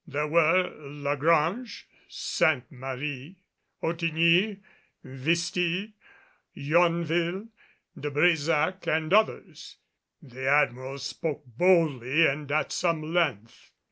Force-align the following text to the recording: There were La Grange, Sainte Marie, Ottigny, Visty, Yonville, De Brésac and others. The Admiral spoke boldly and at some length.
There 0.07 0.25
were 0.27 0.71
La 0.79 1.15
Grange, 1.15 1.85
Sainte 2.09 2.71
Marie, 2.71 3.35
Ottigny, 3.83 4.57
Visty, 5.03 5.93
Yonville, 6.55 7.49
De 7.95 8.09
Brésac 8.09 8.87
and 8.87 9.13
others. 9.13 9.77
The 10.23 10.47
Admiral 10.49 10.97
spoke 10.97 11.43
boldly 11.45 12.25
and 12.25 12.51
at 12.51 12.71
some 12.71 13.13
length. 13.13 13.69